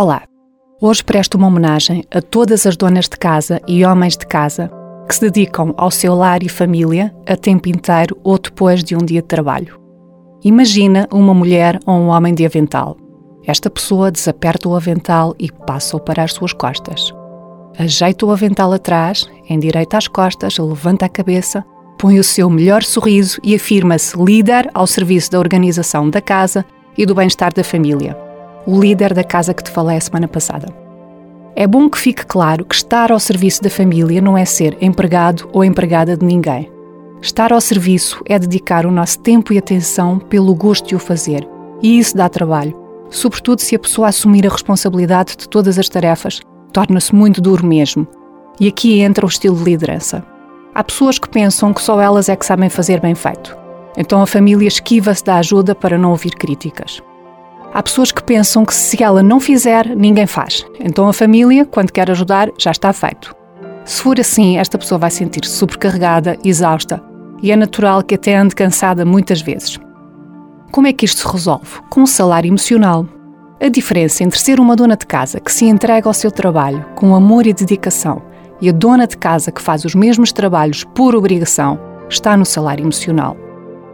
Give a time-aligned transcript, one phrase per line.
[0.00, 0.22] Olá!
[0.80, 4.70] Hoje presto uma homenagem a todas as donas de casa e homens de casa
[5.08, 8.98] que se dedicam ao seu lar e família a tempo inteiro ou depois de um
[8.98, 9.76] dia de trabalho.
[10.44, 12.96] Imagina uma mulher ou um homem de avental.
[13.44, 17.12] Esta pessoa desaperta o avental e passa-o para as suas costas.
[17.76, 21.64] Ajeita o avental atrás, endireita as costas, levanta a cabeça,
[21.98, 26.64] põe o seu melhor sorriso e afirma-se líder ao serviço da organização da casa
[26.96, 28.27] e do bem-estar da família
[28.68, 30.68] o líder da casa que te falei a semana passada.
[31.56, 35.48] É bom que fique claro que estar ao serviço da família não é ser empregado
[35.54, 36.70] ou empregada de ninguém.
[37.22, 41.48] Estar ao serviço é dedicar o nosso tempo e atenção pelo gosto de o fazer.
[41.80, 42.78] E isso dá trabalho.
[43.08, 48.06] Sobretudo se a pessoa assumir a responsabilidade de todas as tarefas, torna-se muito duro mesmo.
[48.60, 50.22] E aqui entra o estilo de liderança.
[50.74, 53.56] Há pessoas que pensam que só elas é que sabem fazer bem feito.
[53.96, 57.02] Então a família esquiva-se da ajuda para não ouvir críticas.
[57.78, 60.66] Há pessoas que pensam que se ela não fizer, ninguém faz.
[60.80, 63.32] Então a família, quando quer ajudar, já está feito.
[63.84, 67.00] Se for assim, esta pessoa vai sentir-se sobrecarregada, exausta
[67.40, 69.78] e é natural que até ande cansada muitas vezes.
[70.72, 71.80] Como é que isto se resolve?
[71.88, 73.06] Com um salário emocional.
[73.60, 77.14] A diferença entre ser uma dona de casa que se entrega ao seu trabalho com
[77.14, 78.20] amor e dedicação
[78.60, 81.78] e a dona de casa que faz os mesmos trabalhos por obrigação
[82.10, 83.36] está no salário emocional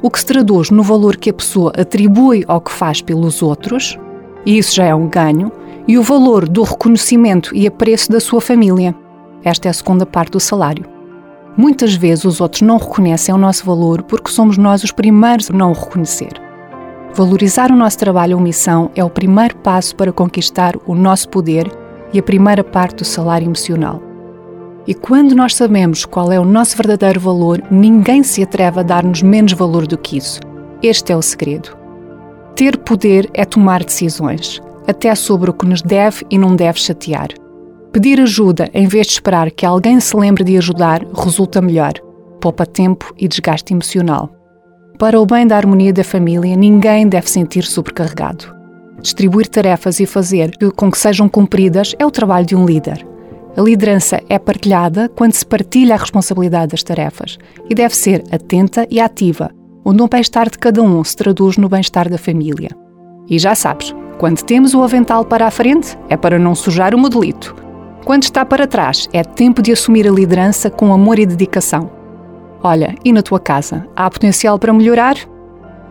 [0.00, 3.98] o que se traduz no valor que a pessoa atribui ao que faz pelos outros,
[4.46, 5.50] e isso já é um ganho,
[5.86, 8.94] e o valor do reconhecimento e apreço da sua família.
[9.42, 10.84] Esta é a segunda parte do salário.
[11.56, 15.54] Muitas vezes os outros não reconhecem o nosso valor porque somos nós os primeiros a
[15.54, 16.32] não o reconhecer.
[17.14, 21.68] Valorizar o nosso trabalho ou missão é o primeiro passo para conquistar o nosso poder
[22.12, 24.07] e a primeira parte do salário emocional.
[24.88, 29.20] E quando nós sabemos qual é o nosso verdadeiro valor, ninguém se atreve a dar-nos
[29.20, 30.40] menos valor do que isso.
[30.82, 31.76] Este é o segredo.
[32.56, 37.28] Ter poder é tomar decisões, até sobre o que nos deve e não deve chatear.
[37.92, 41.92] Pedir ajuda em vez de esperar que alguém se lembre de ajudar resulta melhor,
[42.40, 44.30] poupa tempo e desgaste emocional.
[44.98, 48.56] Para o bem da harmonia da família, ninguém deve sentir sobrecarregado.
[49.02, 53.07] Distribuir tarefas e fazer com que sejam cumpridas é o trabalho de um líder.
[53.58, 57.38] A liderança é partilhada quando se partilha a responsabilidade das tarefas
[57.68, 59.50] e deve ser atenta e ativa,
[59.84, 62.70] onde o bem-estar de cada um se traduz no bem-estar da família.
[63.28, 66.98] E já sabes, quando temos o avental para a frente, é para não sujar o
[66.98, 67.56] modelito.
[68.04, 71.90] Quando está para trás, é tempo de assumir a liderança com amor e dedicação.
[72.62, 75.16] Olha, e na tua casa, há potencial para melhorar?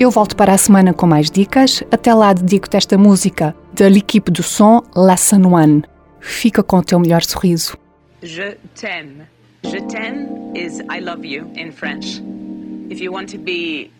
[0.00, 1.80] Eu volto para a semana com mais dicas.
[1.92, 5.14] Até lá dedico-te esta música da L'Equipe du Son La
[5.48, 5.91] One.
[6.22, 7.76] Fica com o teu melhor sorriso.
[8.22, 9.26] Je t'aime.
[9.64, 12.22] Je t'aime is I love you in French.
[12.88, 13.90] If you want to be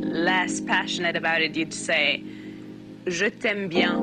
[0.00, 2.22] less passionate about it, you'd say
[3.06, 4.02] Je t'aime bien.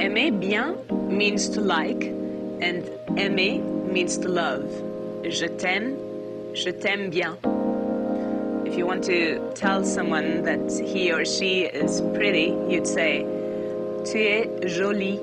[0.00, 0.76] Aimer bien
[1.08, 2.04] means to like,
[2.62, 2.82] and
[3.18, 3.62] aimer
[3.92, 4.64] means to love.
[5.28, 5.96] Je t'aime,
[6.54, 7.36] je t'aime bien.
[8.66, 13.24] If you want to tell someone that he or she is pretty, you'd say
[14.04, 15.20] Tu es jolie.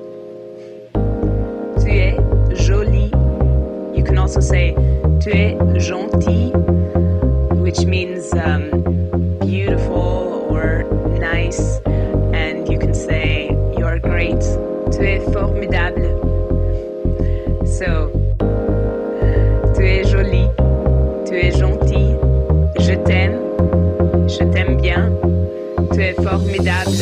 [4.24, 4.72] Also say
[5.20, 6.50] tu es gentil,
[7.60, 8.70] which means um,
[9.40, 10.84] beautiful or
[11.18, 11.78] nice,
[12.32, 14.40] and you can say you are great.
[14.92, 16.08] Tu es formidable.
[17.66, 18.08] So,
[19.74, 20.48] tu es jolie,
[21.26, 22.16] tu es gentil,
[22.80, 23.36] je t'aime,
[24.26, 25.12] je t'aime bien,
[25.92, 26.93] tu es formidable.